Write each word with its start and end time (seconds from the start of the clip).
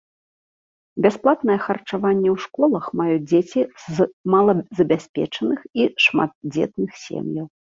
Бясплатнае 1.05 1.57
харчаванне 1.65 2.29
ў 2.35 2.37
школах 2.47 2.83
маюць 2.99 3.27
дзеці 3.29 3.61
з 3.99 4.09
малазабяспечаных 4.37 5.59
і 5.85 5.89
шматдзетных 6.07 6.91
сем'яў. 7.07 7.47